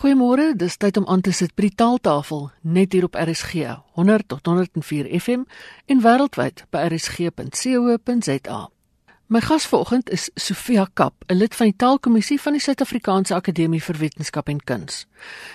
[0.00, 3.66] Goeiemôre, dis tyd om aan te sit by die taaltafel net hier op RSG
[3.98, 5.42] 100 tot 104 FM
[5.92, 8.60] en wêreldwyd by rsg.co.za.
[9.28, 13.82] My gas vanoggend is Sofia Kap, 'n lid van die Taalkommissie van die Suid-Afrikaanse Akademie
[13.82, 15.04] vir Wetenskap en Kuns.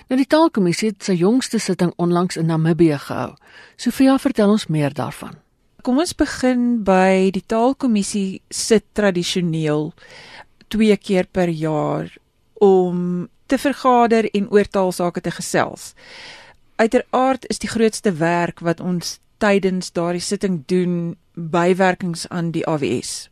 [0.10, 3.34] Nou die Taalkommissie het sy jongste sitting onlangs in Namibië gehou.
[3.76, 5.34] Sofia, vertel ons meer daarvan.
[5.82, 9.94] Kom ons begin by die Taalkommissie sit tradisioneel
[10.68, 12.14] twee keer per jaar
[12.54, 15.94] om te vergader en oor taalsake te gesels.
[16.76, 23.30] Uiteraard is die grootste werk wat ons tydens daardie sitting doen bywerkings aan die AWS.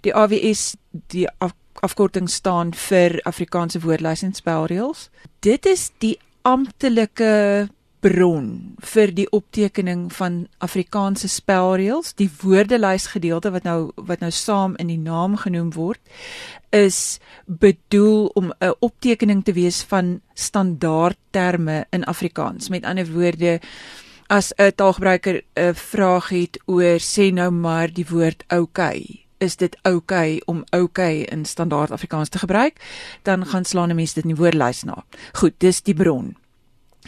[0.00, 0.76] Die AWS
[1.12, 5.08] die af, afkorting staan vir Afrikaanse woordlys en spelreëls.
[5.40, 7.68] Dit is die amptelike
[8.00, 14.76] bron vir die optekening van Afrikaanse spelreëls, die woordelys gedeelte wat nou wat nou saam
[14.78, 16.00] in die naam genoem word,
[16.70, 22.68] is bedoel om 'n optekening te wees van standaardterme in Afrikaans.
[22.68, 23.60] Met ander woorde,
[24.28, 29.76] as 'n taalgebruiker 'n vraag het oor sê nou maar die woord okay, is dit
[29.82, 32.80] okay om okay in standaard Afrikaans te gebruik,
[33.22, 35.04] dan gaan slaan 'n mens dit in die woordelys na.
[35.32, 36.36] Goed, dis die bron.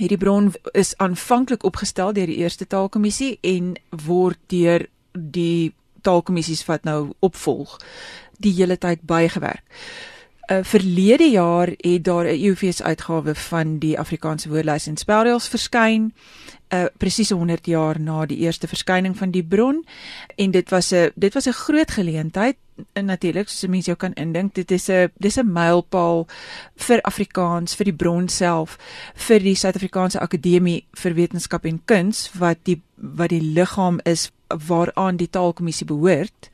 [0.00, 3.74] Hierdie bron is aanvanklik opgestel deur die eerste taalkommissie en
[4.06, 7.74] word deur die taalkommissies wat nou opvolg
[8.40, 9.60] die hele tyd bygewerk.
[10.48, 16.14] Uh verlede jaar het daar 'n EUFS uitgawe van die Afrikaanse woordelys en spelreëls verskyn
[16.72, 19.84] uh presies 100 jaar na die eerste verskyning van die bron.
[20.36, 22.56] En dit was 'n dit was 'n groot geleentheid.
[22.92, 26.26] En natuurlik soos mense jou kan indink dit is 'n dis 'n mylpaal
[26.76, 28.78] vir Afrikaans vir die bron self
[29.14, 34.30] vir die Suid-Afrikaanse Akademie vir Wetenskap en Kuns wat die wat die liggaam is
[34.66, 36.50] waaraan die taalkommissie behoort.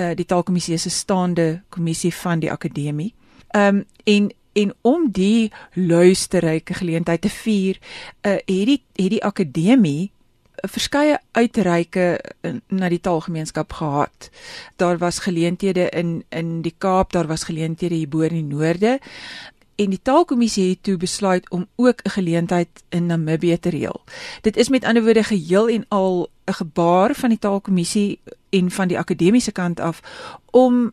[0.00, 3.14] Uh, die taalkommissie is 'n staande kommissie van die akademie.
[3.50, 7.78] Ehm um, en en om die luisterryke geleentheid te vier,
[8.22, 10.10] uh, het die het die akademie
[10.64, 12.20] verskeie uitreike
[12.72, 14.30] na die taalgemeenskap gehad.
[14.80, 18.98] Daar was geleenthede in in die Kaap, daar was geleenthede hier bo in die noorde
[19.76, 24.04] en die taalkommissie het toe besluit om ook 'n geleentheid in Namibië te reël.
[24.40, 28.88] Dit is met ander woorde geheel en al 'n gebaar van die taalkommissie en van
[28.88, 30.00] die akademiese kant af
[30.50, 30.92] om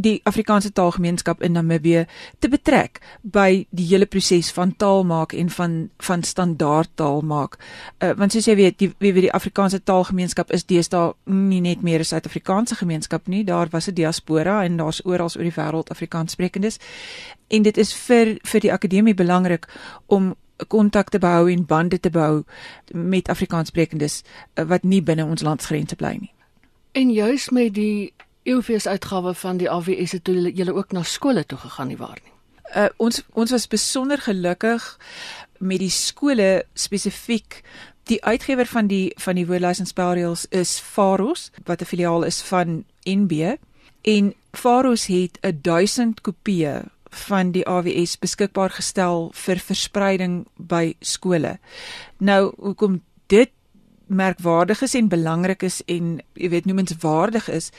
[0.00, 2.06] die Afrikaanse taalgemeenskap in Namibië
[2.38, 7.58] te betrek by die hele proses van taal maak en van van standaard taal maak.
[8.02, 12.00] Uh, want soos jy weet, die weet die Afrikaanse taalgemeenskap is deesdae nie net meer
[12.00, 16.78] 'n Suid-Afrikaanse gemeenskap nie, daar was 'n diaspora en daar's oral oor die wêreld Afrikaanssprekendes.
[17.48, 19.68] En dit is vir vir die akademie belangrik
[20.06, 20.34] om
[20.68, 22.44] kontakte behou en bande te bou
[22.92, 24.22] met Afrikaanssprekendes
[24.54, 26.32] uh, wat nie binne ons landsgrense bly nie.
[26.92, 28.12] En juis met die
[28.50, 32.18] EUFS uitgawe van die AWS het julle julle ook na skole toe gegaan nie waar
[32.22, 32.34] nie.
[32.76, 34.98] Uh ons ons was besonder gelukkig
[35.58, 37.62] met die skole spesifiek
[38.10, 42.40] die uitgewer van die van die woordlys en spelreëls is Faros wat 'n filiaal is
[42.42, 43.56] van NB
[44.02, 51.58] en Faros het 'n 1000 kopieë van die AWS beskikbaar gestel vir verspreiding by skole.
[52.18, 53.50] Nou hoekom dit
[54.06, 57.70] merkwaardig is en belangrik is en jy weet noemenswaardig is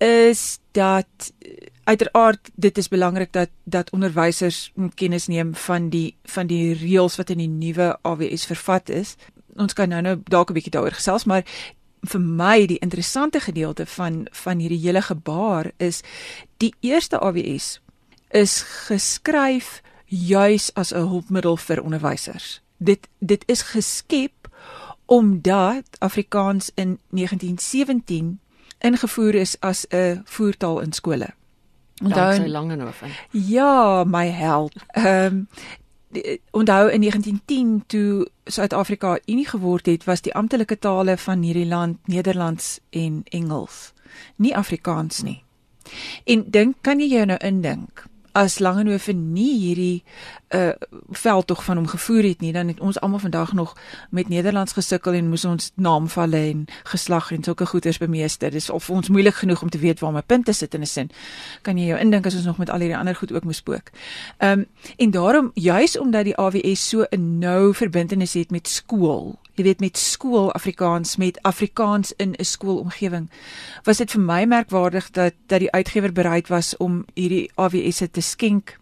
[0.00, 1.32] is dat
[1.84, 7.30] uiteraard dit is belangrik dat dat onderwysers kennis neem van die van die reëls wat
[7.30, 9.16] in die nuwe AWS vervat is.
[9.56, 11.44] Ons kan nou nou dalk 'n bietjie daaroor gesels, maar
[12.02, 16.02] vir my die interessante gedeelte van van hierdie hele gebaar is
[16.56, 17.80] die eerste AWS
[18.30, 22.60] is geskryf juis as 'n hulpmiddel vir onderwysers.
[22.76, 24.48] Dit dit is geskep
[25.06, 28.39] omdat Afrikaans in 1917
[28.80, 31.28] ingevoer is as 'n voertaal in skole.
[32.02, 33.10] Onthou sy lange noof in.
[33.30, 34.74] Ja, my held.
[34.96, 35.48] Ehm um,
[36.50, 41.98] onthou in 1910 toe Suid-Afrika unie geword het, was die amptelike tale van hierdie land
[42.04, 43.92] Nederlands en Engels,
[44.36, 45.44] nie Afrikaans nie.
[46.24, 50.02] En dink kan jy jou nou indink as Langehoven nie hierdie
[50.54, 50.72] uh
[51.10, 53.76] veldtog van hom gevoer het nie, dan het ons almal vandag nog
[54.10, 58.50] met Nederlands gesukkel en moes ons naamvalle en geslag en sulke goeters bemeester.
[58.50, 61.10] Dis of ons moeilik genoeg om te weet waar my punte sit in 'n sin.
[61.62, 63.90] Kan jy jou indink as ons nog met al hierdie ander goed ook moes spook.
[64.38, 64.66] Um
[64.96, 69.82] en daarom juis omdat die AWS so 'n nou verbintenis het met skool jy weet
[69.84, 73.28] met skool Afrikaans met Afrikaans in 'n skoolomgewing
[73.84, 78.20] was dit vir my merkwaardig dat dat die uitgewer bereid was om hierdie AWS te
[78.20, 78.78] skenk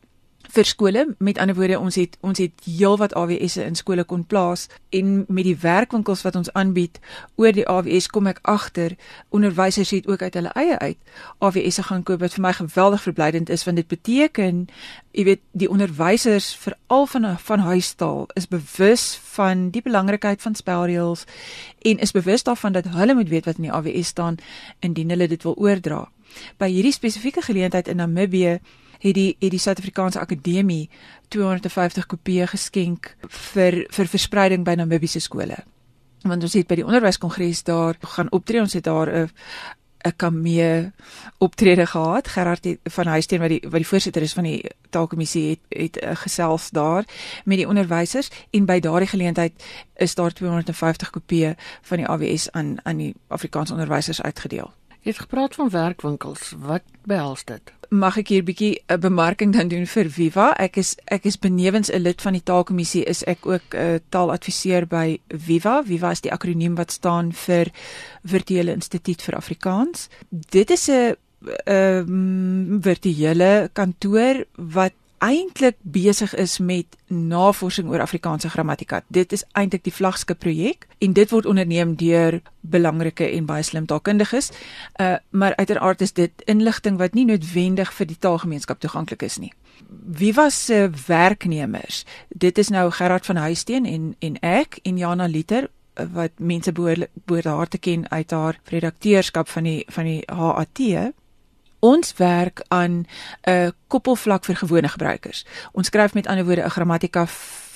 [0.48, 1.06] vir skole.
[1.18, 5.44] Met ander woorde, ons het ons het heelwat AWS'e in skole kon plaas en met
[5.44, 6.98] die werkwinkels wat ons aanbied
[7.36, 8.96] oor die AWS kom ek agter
[9.34, 10.96] onderwysers het ook uit hulle eie uit
[11.44, 14.64] AWS'e gaan koop wat vir my geweldig verblydend is want dit beteken
[15.12, 19.06] jy weet die onderwysers veral van van huistaal is bewus
[19.36, 21.24] van die belangrikheid van spelreëls
[21.84, 24.40] en is bewus daarvan dat hulle moet weet wat in die AWS staan
[24.80, 26.08] indien hulle dit wil oordra.
[26.56, 28.58] By hierdie spesifieke geleentheid in Namibië
[28.98, 30.88] het die het die Suid-Afrikaanse Akademie
[31.28, 33.14] 250 kopieë geskenk
[33.52, 35.58] vir vir verspreiding by Namibiese skole.
[36.22, 39.30] Want ons het by die onderwyskongres daar gaan optree, ons het daar 'n
[40.06, 40.92] 'n kamee
[41.38, 42.28] optrede gehad.
[42.28, 46.04] Gerard het, van Huisteen wat die wat die voorsitter is van die taalkommissie het het
[46.04, 47.04] uh, gesels daar
[47.44, 49.52] met die onderwysers en by daardie geleentheid
[49.96, 54.72] is daar 250 kopieë van die AWS aan aan die Afrikaanse onderwysers uitgedeel.
[55.00, 56.54] Jy het gepraat van werkwinkels.
[56.58, 57.77] Wat behels dit?
[57.88, 60.52] Mag ek hier 'n bietjie 'n bemarking dan doen vir Viva?
[60.58, 63.98] Ek is ek is benewens 'n lid van die taalkommissie is ek ook 'n uh,
[64.10, 65.82] taaladviseur by Viva.
[65.82, 67.72] Viva is die akroniem wat staan vir
[68.24, 70.08] Virtuele Instituut vir Afrikaans.
[70.30, 78.50] Dit is 'n 'n um, virtuele kantoor wat eintlik besig is met navorsing oor Afrikaanse
[78.50, 79.02] grammatika.
[79.08, 83.86] Dit is eintlik die vlaggenskap projek en dit word onderneem deur belangrike en baie slim
[83.86, 84.50] taalkundiges.
[85.00, 89.52] Uh maar uiteraard is dit inligting wat nie noodwendig vir die taalgemeenskap toeganklik is nie.
[89.88, 92.04] Wie was se uh, werknemers?
[92.28, 96.72] Dit is nou Gerard van Huisteen en en ek en Jana Liter uh, wat mense
[96.72, 101.14] behoort behoort haar te ken uit haar redakteurskap van die van die HAT
[101.78, 103.06] Ons werk aan 'n
[103.50, 105.44] uh, koppelvlak vir gewone gebruikers.
[105.72, 107.26] Ons skryf met ander woorde 'n grammatika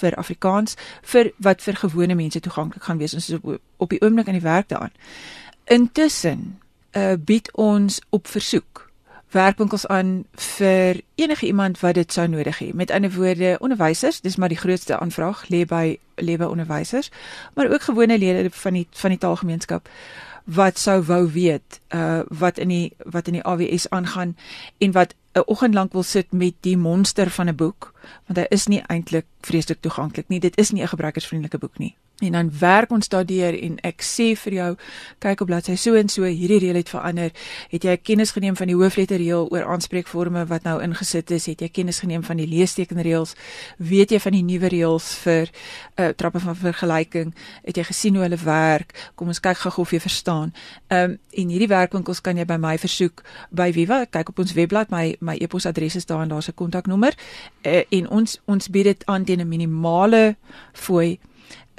[0.01, 3.15] vir Afrikaans vir wat vir gewone mense toeganklik gaan wees.
[3.15, 4.93] Ons is op, op die oomblik aan die werk daaraan.
[5.65, 6.59] Intussen
[6.93, 8.91] uh, bied ons op versoek
[9.33, 12.73] werkwinkels aan vir enige iemand wat dit sou nodig hê.
[12.75, 17.11] Met ander woorde, onderwysers, dis maar die grootste aanvraag lê by lê by onderwysers,
[17.55, 19.89] maar ook gewone lede van die van die taalgemeenskap
[20.45, 24.37] wat sou wou weet uh wat in die wat in die AWS aangaan
[24.79, 27.93] en wat 'n oggend lank wil sit met die monster van 'n boek
[28.27, 30.41] want hy is nie eintlik vreeslik toeganklik nie.
[30.41, 31.97] Dit is nie 'n gebruikersvriendelike boek nie.
[32.23, 34.69] En dan werk ons daardeur en ek sê vir jou
[35.23, 37.33] kyk op bladsy so en so hierdie reël het verander.
[37.73, 41.49] Het jy kennis geneem van die hoofletterreël oor aanspreekforme wat nou ingesit is?
[41.51, 43.35] Het jy kennis geneem van die leestekenreëls
[43.79, 47.35] weet jy van die nuwe reëls vir uh, trappe van vergelyking?
[47.67, 48.95] Het jy gesien hoe hulle werk?
[49.19, 50.55] Kom ons kyk gou of jy verstaan.
[50.95, 53.25] Um, en hierdie werkwinkels kan jy by my versoek.
[53.51, 54.95] By Viva kyk op ons webblad.
[54.95, 57.19] My my e-posadres is daar en daar's 'n kontaknommer.
[57.67, 60.37] Uh, en ons ons bied dit aan teen 'n minimale
[60.73, 61.19] fooi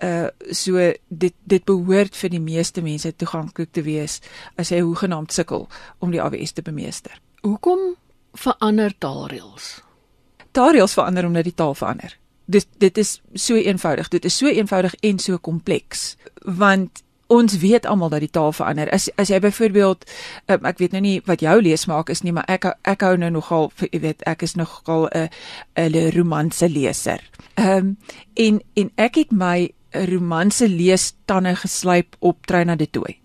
[0.03, 4.19] uh so dit dit behoort vir die meeste mense toeganklik te wees
[4.57, 5.67] as jy hoegenaamd sukkel
[5.99, 7.21] om die AWS te bemeester.
[7.41, 7.95] Hoekom
[8.33, 9.81] verander taalreëls?
[10.51, 12.17] Taalreëls verander omdat die taal verander.
[12.45, 14.09] Dis dit is so eenvoudig.
[14.09, 17.03] Dit is so eenvoudig en so kompleks want
[17.33, 18.91] ons weet almal dat die taal verander.
[18.93, 20.05] As as jy byvoorbeeld
[20.53, 23.31] um, ek weet nou nie wat jou leesmaak is nie, maar ek ek hou nou
[23.33, 25.29] nogal jy weet ek is nogal 'n
[25.77, 27.21] 'n romanse leser.
[27.55, 27.97] Ehm um,
[28.33, 33.19] en en ek het my romanse leestande geslyp op Trina de Tooi.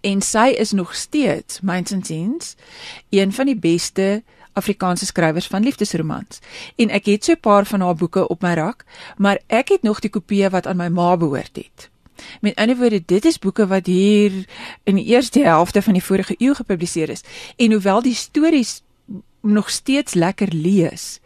[0.00, 2.54] En sy is nog steeds, myns en sins,
[3.10, 4.22] een van die beste
[4.56, 6.40] Afrikaanse skrywers van liefdesromans.
[6.76, 8.84] En ek het so 'n paar van haar boeke op my rak,
[9.16, 11.90] maar ek het nog die kopieë wat aan my ma behoort het.
[12.40, 14.32] Met ander woorde, dit is boeke wat hier
[14.84, 17.24] in die eerste helfte van die vorige eeu gepubliseer is.
[17.56, 18.82] En hoewel die stories
[19.42, 21.20] nog steeds lekker lees,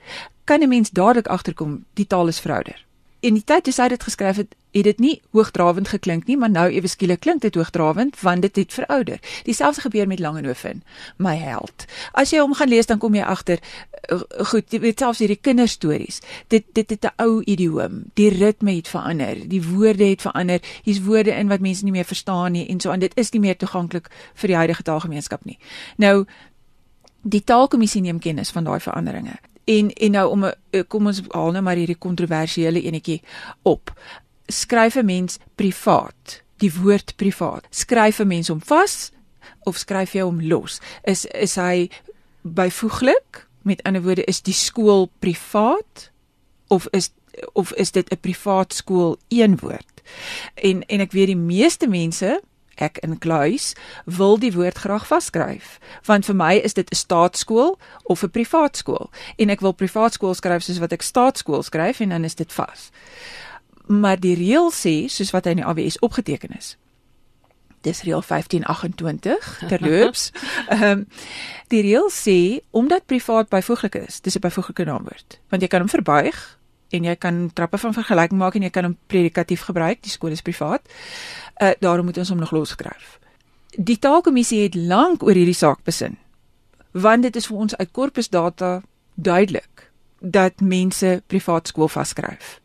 [0.45, 2.89] kan 'n mens dadelik agterkom die taal is verouder
[3.21, 6.51] in die tyd toe sy dit geskryf het, het dit nie hoogdrawend geklink nie, maar
[6.51, 9.19] nou ewe skielik klink dit hoogdrawend want dit het verouder.
[9.45, 10.83] Dieselfde gebeur met Langehoven,
[11.17, 11.85] my held.
[12.13, 13.59] As jy hom gaan lees dan kom jy agter
[14.13, 14.21] uh,
[14.53, 16.21] goed, jy weet selfs hierdie kinderstories.
[16.49, 18.05] Dit dit het 'n ou idioom.
[18.15, 20.61] Die ritme het verander, die woorde het verander.
[20.83, 23.41] Hier's woorde in wat mense nie meer verstaan nie en so aan dit is nie
[23.41, 25.59] meer toeganklik vir die huidige taalgemeenskap nie.
[25.97, 26.27] Nou
[27.23, 29.37] Die taalkommissie neem kennis van daai veranderinge.
[29.65, 33.23] En en nou om 'n eh, kom ons haal nou maar hierdie kontroversiële enetjie
[33.63, 33.93] op.
[34.51, 37.67] Skryf 'n mens privaat, die woord privaat.
[37.71, 39.13] Skryf 'n mens hom vas
[39.65, 40.81] of skryf jy hom los?
[41.05, 41.91] Is is hy
[42.43, 43.47] byvoeglik?
[43.63, 46.11] Met ander woorde, is die skool privaat
[46.69, 47.11] of is
[47.53, 50.03] of is dit 'n privaat skool een woord?
[50.55, 52.41] En en ek weet die meeste mense
[52.81, 53.73] ek in kluis
[54.05, 55.79] wil die woord graag vasskryf
[56.09, 60.13] want vir my is dit 'n staatskool of 'n privaat skool en ek wil privaat
[60.13, 62.91] skool skryf soos wat ek staatskool skryf en dan is dit vas
[63.91, 66.77] maar die reël sê soos wat hy in die AWS opgeteken is
[67.81, 70.33] Dis reël 1528 terloops.
[70.69, 71.07] Ehm um,
[71.73, 75.89] die reël sê omdat privaat byvoeglik is, dis 'n byvoeglike naamwoord, want jy kan hom
[75.89, 80.11] verbuig en jy kan trappe van vergelyking maak en jy kan hom predikatief gebruik, die
[80.11, 80.83] skool is privaat.
[81.63, 83.19] Uh daarom moet ons hom nog losskryf.
[83.79, 86.19] Die taalkommissie het lank oor hierdie saak besin.
[86.91, 88.83] Want dit is vir ons uit korpusdata
[89.15, 92.60] duidelik dat mense privaat skool vaskryf.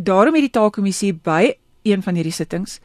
[0.00, 2.78] Daarom het die taalkommissie by een van hierdie sittings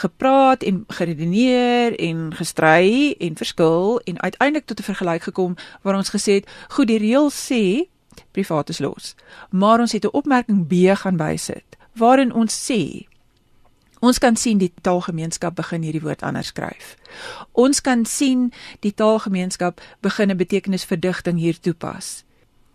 [0.00, 6.08] gepraat en geredeneer en gestry en verskil en uiteindelik tot 'n vergelyk gekom waar ons
[6.10, 7.88] gesê het, goed, die reël sê
[8.30, 9.14] privaat is los.
[9.50, 13.06] Maar ons het 'n opmerking B gaan bysit waarin ons sê
[14.00, 16.96] ons kan sien die taalgemeenskap begin hierdie woord anders skryf.
[17.52, 22.24] Ons kan sien die taalgemeenskap begin 'n betekenisverdigting hier toepas.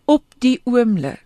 [0.05, 1.25] Op die oomblik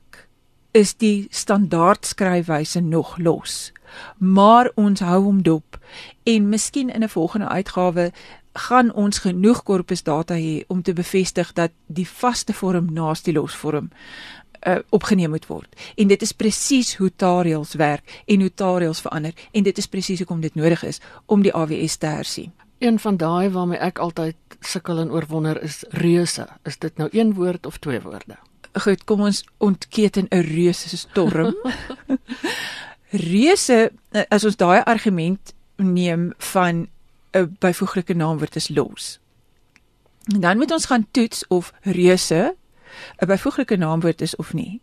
[0.76, 3.72] is die standaard skryfwyse nog los
[4.18, 5.80] maar ons hou hom dop
[6.24, 8.12] en miskien in 'n volgende uitgawe
[8.54, 13.90] gaan ons genoeg korpusdata hê om te bevestig dat die vaste vorm naas die losvorm
[14.68, 15.76] uh, opgeneem moet word.
[15.96, 20.24] En dit is presies hoe taalreëls werk en hoe taalreëls verander en dit is presies
[20.24, 22.52] hoekom dit nodig is om die AWS te hersien.
[22.80, 26.48] Een van daai waarmee ek altyd sukkel en oorwonder is reuse.
[26.64, 28.38] Is dit nou een woord of twee woorde?
[28.76, 31.56] Goed, kom ons ontketen 'n reuse storm.
[33.32, 36.88] reuse eh, as ons daai argument neem van
[37.32, 39.20] 'n byvoeglike naamwoord is los.
[40.34, 42.56] En dan moet ons gaan toets of reuse
[43.20, 44.82] 'n byvoeglike naamwoord is of nie.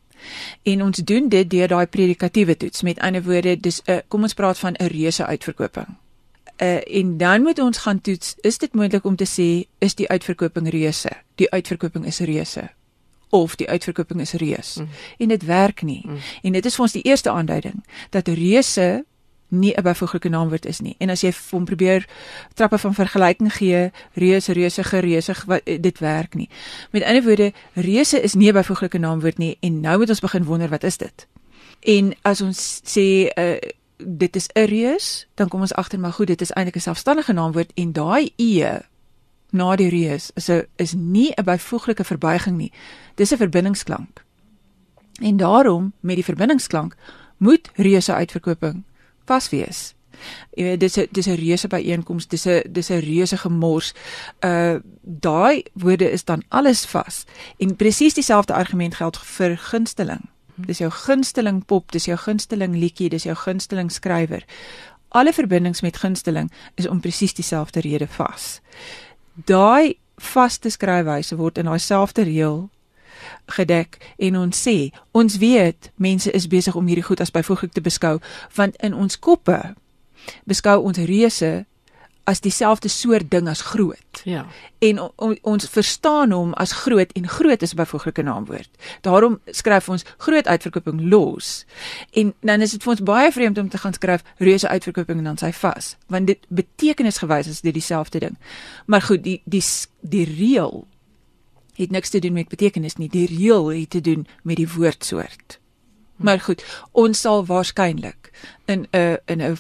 [0.63, 2.83] En ons doen dit deur daai predikatiewe toets.
[2.83, 5.97] Met ander woorde, dis 'n kom ons praat van 'n reuse uitverkoping.
[6.57, 10.09] Uh, en dan moet ons gaan toets, is dit moontlik om te sê is die
[10.09, 11.11] uitverkoping reuse?
[11.35, 12.71] Die uitverkoping is reuse
[13.33, 14.77] of die uitverkoping is reus.
[14.77, 14.89] Mm.
[15.19, 16.03] En dit werk nie.
[16.07, 16.19] Mm.
[16.43, 19.05] En dit is vir ons die eerste aanduiding dat reuse
[19.49, 20.95] nie 'n byvoeglike naamwoord is nie.
[20.99, 22.09] En as jy hom probeer
[22.55, 25.35] trappe van vergelyking gee, reus, reuse, gereuse,
[25.81, 26.49] dit werk nie.
[26.91, 30.45] Met ander woorde, reuse is nie 'n byvoeglike naamwoord nie en nou moet ons begin
[30.45, 31.27] wonder wat is dit?
[31.81, 33.57] En as ons sê uh,
[33.97, 37.33] dit is 'n reus, dan kom ons agter maar goed, dit is eintlik 'n selfstandige
[37.33, 38.81] naamwoord en daai e
[39.53, 42.73] na die reus is 'n is nie 'n byvoeglike verbuiging nie.
[43.15, 44.25] Dis 'n verbindingsklank.
[45.21, 46.97] En daarom met die verbindingsklank
[47.37, 48.85] moet reuse uitverkoping
[49.25, 49.95] vas wees.
[50.55, 53.93] Jy weet dis 'n dis 'n reuse byeenkoms, dis 'n dis 'n reuse gemors.
[54.41, 57.25] Uh daai woorde is dan alles vas.
[57.59, 60.29] En presies dieselfde argument geld vir gunsteling.
[60.55, 64.45] Dis jou gunsteling pop, dis jou gunsteling liedjie, dis jou gunsteling skrywer.
[65.09, 68.61] Alle verbindings met gunsteling is om presies dieselfde rede vas
[69.35, 69.97] daai
[70.35, 72.69] vaste skryfwyse word in daai selfde reël
[73.57, 77.81] gedek en ons sê ons weet mense is besig om hierdie goed as byvoeglik te
[77.81, 78.21] beskou
[78.57, 79.59] want in ons koppe
[80.45, 81.53] beskou ons reuse
[82.25, 84.23] as dieselfde soort ding as groot.
[84.25, 84.47] Ja.
[84.79, 88.71] En on, on, ons verstaan hom as groot en groot is 'n byvoeglike naamwoord.
[89.01, 91.65] Daarom skryf ons groot uitverkoping los.
[92.11, 95.25] En dan is dit vir ons baie vreemd om te gaan skryf reuse uitverkoping en
[95.25, 98.39] dan sy vas, want dit betekenisgewys is dit dieselfde ding.
[98.87, 99.65] Maar goed, die die
[100.01, 100.87] die reël
[101.75, 103.09] het niks te doen met betekenis nie.
[103.09, 105.59] Die reël het te doen met die woordsoort.
[106.17, 108.31] Maar goed, ons sal waarskynlik
[108.65, 109.59] in 'n in 'n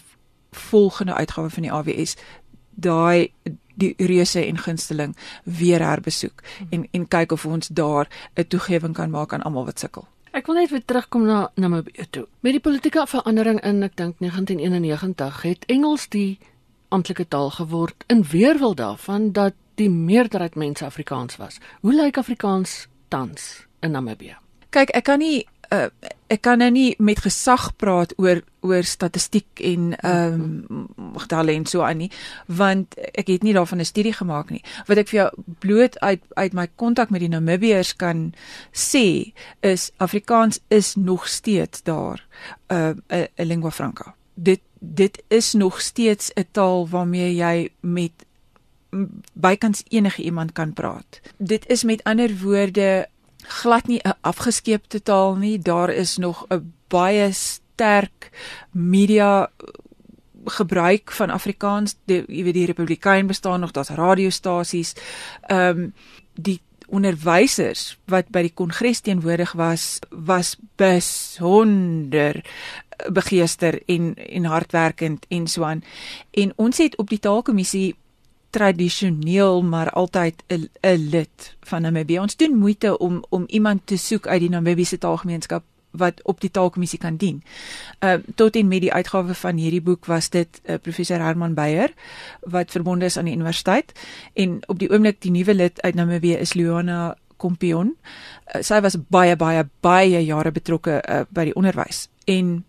[0.50, 2.16] volgende uitgawe van die AWS
[2.75, 3.33] daai
[3.75, 6.67] die reuse en gunsteling weer herbesoek hmm.
[6.71, 10.07] en en kyk of ons daar 'n toegewing kan maak aan almal wat sukkel.
[10.33, 12.26] Ek wil net weer terugkom na Namibië toe.
[12.41, 16.38] Met die politieke verandering in ek dink 1991 het Engels die
[16.88, 21.59] amptelike taal geword in weerwil daarvan dat die meerderheid mense Afrikaans was.
[21.81, 24.37] Hoe lyk Afrikaans tans in Namibië?
[24.71, 25.88] Kyk, ek kan nie uh,
[26.33, 30.88] ek kan nou nie met gesag praat oor oor statistiek en ehm um,
[31.19, 32.11] getalle en so aan nie
[32.47, 34.62] want ek het nie daarvan 'n studie gemaak nie.
[34.87, 38.35] Wat ek vir jou bloot uit uit my kontak met die Namibiërs kan
[38.73, 42.21] sê is Afrikaans is nog steeds daar
[42.69, 44.14] 'n uh, 'n 'n lingua franca.
[44.35, 48.12] Dit dit is nog steeds 'n taal waarmee jy met
[49.33, 51.21] bykans enige iemand kan praat.
[51.37, 53.09] Dit is met ander woorde
[53.43, 55.59] glad nie 'n afgeskeepte taal nie.
[55.59, 58.31] Daar is nog 'n baie sterk
[58.71, 59.51] media
[60.45, 61.97] gebruik van Afrikaans.
[62.05, 64.95] Die, jy weet die Republikein bestaan nog, daar's radiostasies.
[65.47, 65.95] Ehm um,
[66.35, 66.61] die
[66.93, 72.45] onderwysers wat by die kongres teenwoordig was, was besonder
[73.13, 75.83] begeester en en hardwerkend en so aan.
[76.31, 77.97] En ons het op die taalkommissie
[78.52, 82.18] tradisioneel maar altyd 'n 'n lid van Namibië.
[82.21, 86.50] Ons doen moeite om om iemand te soek uit die Namibiese taalgemeenskap wat op die
[86.50, 87.42] taalkommissie kan dien.
[87.99, 91.54] Ehm uh, tot en met die uitgawe van hierdie boek was dit uh, professor Herman
[91.54, 91.92] Beyer
[92.40, 93.92] wat verbonde is aan die universiteit
[94.32, 97.97] en op die oomblik die nuwe lid uit Namibië is Luana Kompion.
[98.54, 102.64] Uh, sy was baie baie baie jare betrokke uh, by die onderwys en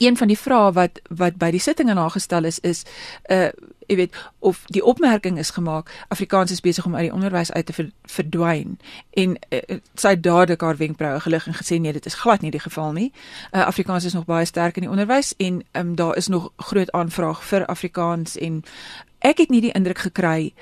[0.00, 2.84] een van die vrae wat wat by die sitting aangestel is is
[3.28, 3.50] 'n uh,
[3.90, 7.66] jy weet of die opmerking is gemaak Afrikaans is besig om uit die onderwys uit
[7.66, 8.78] te ver, verdwyn
[9.10, 12.60] en uh, sy dadelik haar wenkbroue gelig en gesê nee dit is glad nie die
[12.60, 13.12] geval nie.
[13.52, 16.90] Uh, Afrikaans is nog baie sterk in die onderwys en um, daar is nog groot
[16.92, 18.62] aanvraag vir Afrikaans en
[19.18, 20.54] ek het nie die indruk gekry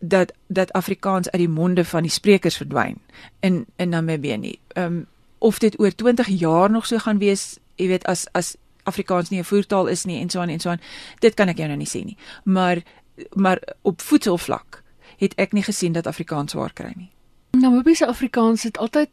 [0.00, 3.00] dat dat Afrikaans uit die monde van die sprekers verdwyn
[3.40, 4.58] in in Namibië nie.
[4.68, 5.06] Ehm um,
[5.38, 8.56] of dit oor 20 jaar nog so gaan wees, jy weet as as
[8.86, 10.80] Afrikaans nie 'n voertaal is nie en so aan en so aan.
[11.20, 12.16] Dit kan ek jou nou nie sê nie.
[12.44, 12.82] Maar
[13.34, 14.82] maar op voedselvlak
[15.16, 17.10] het ek nie gesien dat Afrikaans swaar kry nie.
[17.50, 19.10] Namibiese Afrikaans het altyd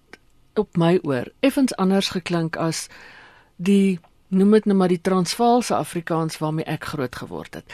[0.53, 2.87] op my oor effens anders geklink as
[3.55, 7.73] die noem dit nou maar die Transvaalse Afrikaans waarmee ek groot geword het.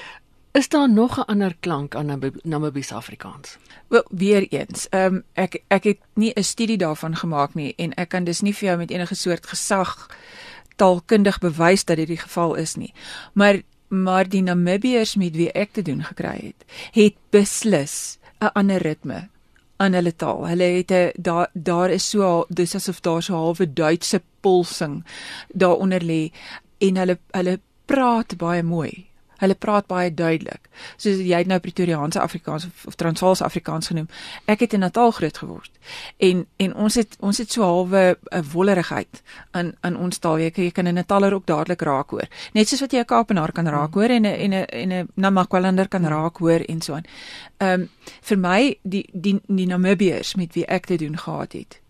[0.52, 3.58] Is daar nog 'n ander klank aan Namibiese Afrikaans?
[3.88, 7.94] Wel, weer eens, ehm um, ek ek het nie 'n studie daarvan gemaak nie en
[7.94, 10.10] ek kan dus nie vir jou met enige soort gesag
[10.80, 12.94] taalkundig bewys dat dit die geval is nie.
[13.34, 18.82] Maar maar die Namibiërs met wie ek te doen gekry het, het beslis 'n ander
[18.82, 19.28] ritme
[19.78, 20.48] aan hulle taal.
[20.48, 25.06] Hulle het 'n daar daar is so dis asof daar so 'n halwe Duitse pulsing
[25.54, 26.32] daaronder lê
[26.78, 29.09] en hulle hulle praat baie mooi.
[29.40, 30.70] Hulle praat baie duidelik.
[30.98, 34.08] Soos jy het nou Pretoriaanse Afrikaans of, of Transvaalse Afrikaans genoem.
[34.46, 35.72] Ek het in Natal groot geword.
[36.18, 40.40] En en ons het ons het so halwe 'n wollerigheid aan aan ons taal.
[40.40, 42.28] Jy, jy kan 'n Nataler ook dadelik raak hoor.
[42.54, 45.08] Net soos wat jy 'n Kaapenaar kan raak hoor en 'n en 'n en 'n
[45.16, 47.06] Namaqualander kan raak hoor en so aan.
[47.58, 47.90] Ehm um,
[48.22, 51.82] vir my die die die Namibiërs met wie ek te doen gehad het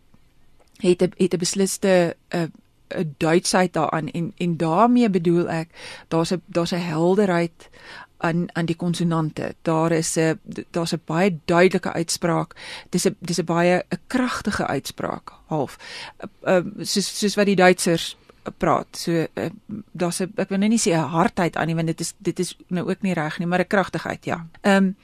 [0.79, 2.48] het 'n het 'n besliste 'n uh,
[2.96, 5.69] 'n Duitsheid daaraan en en daarmee bedoel ek
[6.08, 7.69] daar's 'n daar's 'n helderheid
[8.17, 9.55] aan aan die konsonante.
[9.62, 10.39] Daar is 'n
[10.72, 12.55] daar's 'n baie duidelike uitspraak.
[12.89, 15.77] Dis 'n dis 'n baie 'n kragtige uitspraak half.
[16.41, 18.17] Ehm uh, soos soos wat die Duitsers
[18.58, 18.88] praat.
[18.91, 19.50] So uh,
[19.91, 22.39] daar's 'n ek wil nou nie sê 'n hardheid aan nie want dit is dit
[22.39, 24.48] is nou ook nie reg nie, maar 'n kragtigheid, ja.
[24.62, 24.96] Ehm um,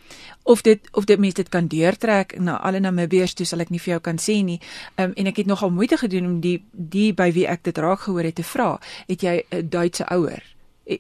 [0.44, 3.80] of dit of dit mense dit kan deurtrek na alle Namibiërs toe sal ek nie
[3.80, 4.60] vir jou kan sê nie.
[4.96, 7.78] Ehm um, en ek het nogal moeite gedoen om die die by wie ek dit
[7.78, 8.80] raak gehoor het te vra.
[9.08, 10.56] Het jy 'n Duitse ouer?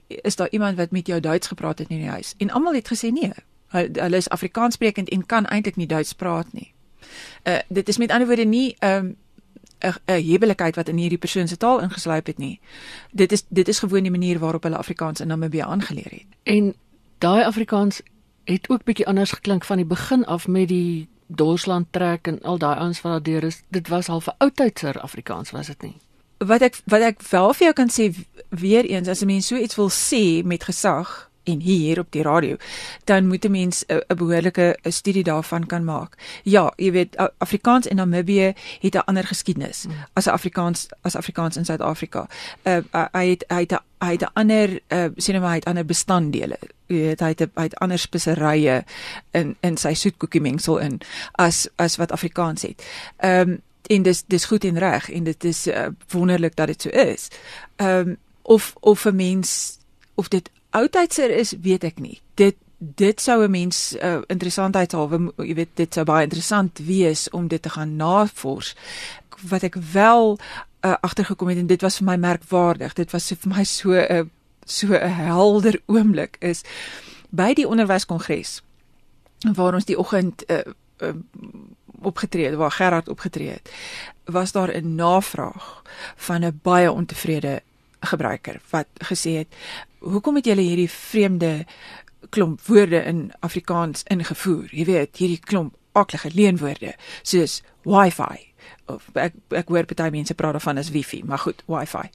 [0.07, 2.33] Is daar iemand wat met jou Duits gepraat het in die huis?
[2.37, 3.33] En almal het gesê nee.
[3.69, 6.73] Hulle is Afrikaans sprekend en kan eintlik nie Duits praat nie.
[7.43, 9.15] Uh dit is met ander woorde nie ehm um,
[9.85, 12.59] 'n hebelikheid wat in hierdie persoon se taal ingesluip het nie.
[13.11, 16.25] Dit is dit is gewoon die manier waarop hulle Afrikaans in Namibië aangeleer het.
[16.43, 16.75] En
[17.17, 18.01] daai Afrikaans
[18.43, 22.57] het ook bietjie anders geklink van die begin af met die Dorsland trek en al
[22.57, 23.61] daai ons wat daar deur is.
[23.67, 25.95] Dit was al vir oudtydser Afrikaans was dit nie.
[26.37, 28.11] Wat ek wat ek wel vir jou kan sê
[28.49, 32.21] weer eens as 'n mens so iets wil sê met gesag en hier op die
[32.21, 32.55] radio,
[33.03, 36.17] dan moet 'n mens 'n behoorlike studie daarvan kan maak.
[36.43, 39.93] Ja, jy weet Afrikaans in Namibië het 'n ander geskiedenis hmm.
[40.13, 42.27] as Afrikaans as Afrikaans in Suid-Afrika.
[42.63, 42.81] Uh
[43.11, 45.85] hy het hy het hy het 'n ander uh sien nou maar hy het ander
[45.85, 46.57] bestanddele.
[46.87, 48.83] Jy weet hy het hy het ander speserye
[49.31, 52.83] in in sy soetkoekie mengsel in as as wat Afrikaans het.
[53.17, 56.81] Ehm um, en dis dis goed en reg en dit is uh, wonderlik dat dit
[56.81, 57.27] so is.
[57.75, 59.77] Ehm um, of of 'n mens
[60.15, 62.19] of dit oudheidser is, weet ek nie.
[62.39, 67.47] Dit dit sou 'n mens uh, interessantheidshalwe, jy weet, dit sou baie interessant wees om
[67.47, 68.75] dit te gaan navors.
[69.49, 70.37] Wat ek wel
[70.85, 72.93] uh, agtergekom het en dit was vir my merkwaardig.
[72.93, 74.25] Dit was vir my so 'n uh,
[74.65, 76.61] so 'n helder oomblik is
[77.29, 78.61] by die onderwyskongres
[79.53, 80.59] waar ons die oggend uh,
[81.01, 81.13] uh,
[82.01, 83.69] opgetree het, waar Gerard opgetree het,
[84.25, 85.83] was daar 'n navraag
[86.15, 87.61] van 'n baie ontevrede
[88.05, 89.47] gebruiker wat gesê het
[89.99, 91.65] hoekom het julle hierdie vreemde
[92.29, 94.69] klomp woorde in Afrikaans ingevoer?
[94.71, 98.51] Jy weet hierdie klomp aklige leenwoorde soos wifi.
[98.89, 102.09] Of ek ek hoor baie mense praat daarvan as wifi maar goed wifi.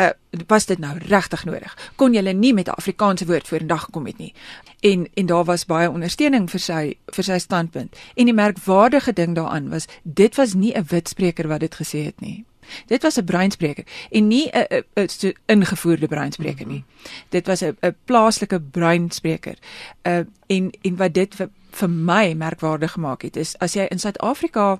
[0.00, 0.12] Uh
[0.48, 1.72] was dit nou regtig nodig?
[1.96, 4.34] Kon julle nie met 'n Afrikaanse woord vorendag gekom het nie?
[4.80, 7.96] En en daar was baie ondersteuning vir sy vir sy standpunt.
[8.14, 12.04] En die merkwaardige ding daaraan was dit was nie 'n wit spreker wat dit gesê
[12.04, 12.44] het nie
[12.86, 16.84] Dit was 'n breinspreker en nie 'n 'n ingevoerde breinspreker nie.
[17.28, 19.56] Dit was 'n 'n plaaslike breinspreker.
[20.02, 23.98] Uh en en wat dit vir, vir my merkwaardig gemaak het is as jy in
[23.98, 24.78] Suid-Afrika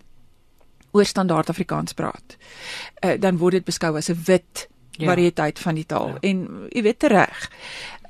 [0.90, 2.37] oor standaard Afrikaans praat,
[3.05, 5.07] uh dan word dit beskou as 'n wit ja.
[5.07, 6.18] variëteit van die taal ja.
[6.20, 7.51] en jy weet reg.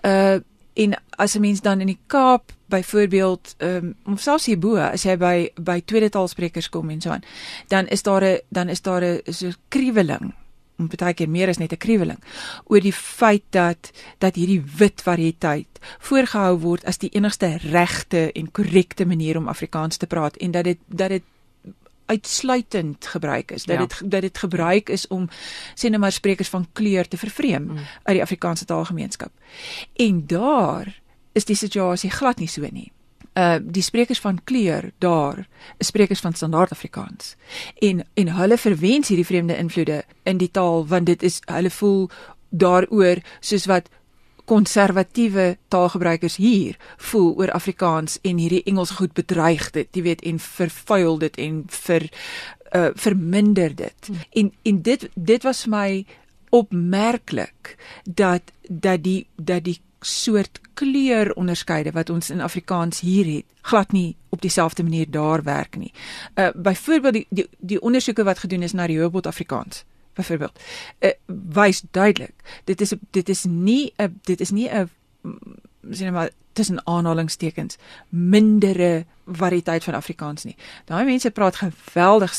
[0.02, 0.38] Uh
[0.74, 5.04] en as 'n mens dan in die Kaap byvoorbeeld ehm um, of selfs hierbo as
[5.06, 7.24] jy by by tweede taalsprekers kom en so aan
[7.68, 10.34] dan is daar 'n dan is daar 'n so kriweling
[10.78, 12.18] en baie keer meer as net 'n kriweling
[12.64, 18.50] oor die feit dat dat hierdie wit variëteit voorgehou word as die enigste regte en
[18.50, 21.22] korrekte manier om Afrikaans te praat en dat dit dat dit
[22.06, 24.08] uitsluitend gebruik is dat dit ja.
[24.08, 25.28] dat dit gebruik is om
[25.74, 27.76] sê net maar sprekers van kleur te vervreem mm.
[28.02, 29.32] uit die Afrikaanse taalgemeenskap.
[29.94, 31.00] En daar
[31.36, 32.90] is die situasie glad nie so nie.
[33.36, 35.44] Uh die sprekers van kleur daar
[35.78, 37.34] is sprekers van standaard Afrikaans.
[37.80, 42.08] En en hulle verwens hierdie vreemde invloede in die taal want dit is hulle voel
[42.48, 43.88] daaroor soos wat
[44.46, 50.38] konservatiewe taalgebruikers hier voel oor Afrikaans en hierdie Engels goed bedreig dit, jy weet, en
[50.38, 52.06] vervuil dit en vir
[52.74, 54.06] uh verminder dit.
[54.06, 54.22] Hmm.
[54.30, 55.90] En en dit dit was vir my
[56.50, 63.92] opmerklik dat dat die dat die soort kleuronderskeide wat ons in Afrikaans hier het, glad
[63.92, 65.92] nie op dieselfde manier daar werk nie.
[66.34, 69.84] Uh byvoorbeeld die die, die ondersoeke wat gedoen is na die Hobot Afrikaans
[70.16, 70.60] byvoorbeeld
[71.00, 74.90] uh, wys duidelik dit is dit is nie 'n dit is nie 'n
[75.90, 77.76] sien maar tussen aanhalingstekens
[78.08, 80.56] mindere variëteit van Afrikaans nie.
[80.84, 82.34] Daai mense praat geweldig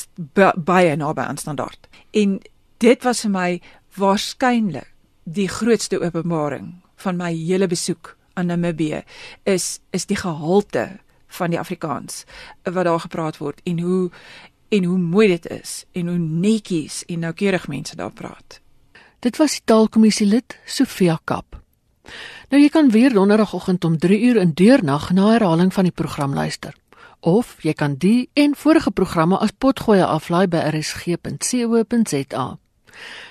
[0.56, 1.88] baie naby aan standaard.
[2.12, 2.40] En
[2.78, 3.62] dit was vir my
[3.98, 4.94] waarskynlik
[5.24, 9.04] die grootste openbaring van my hele besoek aan Namibië
[9.44, 12.24] is is die gehalte van die Afrikaans
[12.64, 14.10] wat daar gepraat word en hoe
[14.70, 18.62] en hoe mooi dit is en hoe netjies en noukeurig mense daar praat.
[19.20, 21.62] Dit was die taalkommissie lid Sofia Kap.
[22.50, 26.34] Nou jy kan weer donderdagoggend om 3 uur in deurnag na herhaling van die program
[26.34, 26.76] luister.
[27.20, 32.58] Of jy kan die en vorige programme as potgoeie aflaai by rsg.co.za.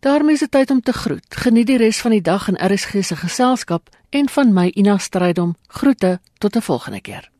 [0.00, 1.36] daarmee is dit tyd om te groet.
[1.36, 5.56] Geniet die res van die dag in RSG se geselskap en van my Ina Strydom.
[5.66, 7.30] Groete tot 'n volgende keer.